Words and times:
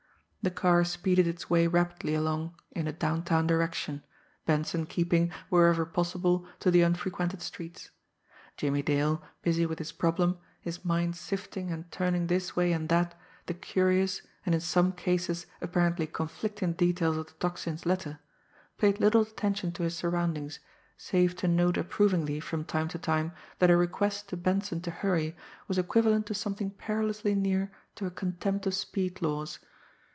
The 0.43 0.49
car 0.49 0.83
speeded 0.83 1.27
its 1.27 1.51
way 1.51 1.67
rapidly 1.67 2.15
along 2.15 2.55
in 2.71 2.87
a 2.87 2.91
downtown 2.91 3.45
direction, 3.45 4.03
Benson 4.47 4.87
keeping, 4.87 5.31
wherever 5.49 5.85
possible, 5.85 6.47
to 6.61 6.71
the 6.71 6.81
unfrequented 6.81 7.43
streets. 7.43 7.91
Jimmie 8.57 8.81
Dale, 8.81 9.21
busy 9.43 9.67
with 9.67 9.77
his 9.77 9.91
problem, 9.91 10.39
his 10.59 10.83
mind 10.83 11.15
sifting 11.15 11.69
and 11.71 11.91
turning 11.91 12.25
this 12.25 12.55
way 12.55 12.71
and 12.71 12.89
that 12.89 13.13
the 13.45 13.53
curious, 13.53 14.23
and 14.43 14.55
in 14.55 14.61
some 14.61 14.93
cases 14.93 15.45
apparently 15.61 16.07
conflicting 16.07 16.73
details 16.73 17.17
of 17.17 17.27
the 17.27 17.33
Tocsin's 17.33 17.85
letter, 17.85 18.17
paid 18.79 18.99
little 18.99 19.21
attention 19.21 19.71
to 19.73 19.83
his 19.83 19.95
surroundings, 19.95 20.57
save 20.97 21.35
to 21.35 21.47
note 21.47 21.77
approvingly 21.77 22.39
from 22.39 22.65
time 22.65 22.87
to 22.87 22.97
time 22.97 23.31
that 23.59 23.69
a 23.69 23.77
request 23.77 24.27
to 24.29 24.37
Benson 24.37 24.81
to 24.81 24.89
hurry 24.89 25.37
was 25.67 25.77
equivalent 25.77 26.25
to 26.25 26.33
something 26.33 26.71
perilously 26.71 27.35
near 27.35 27.71
to 27.93 28.07
a 28.07 28.09
contempt 28.09 28.65
of 28.65 28.73
speed 28.73 29.21
laws. 29.21 29.59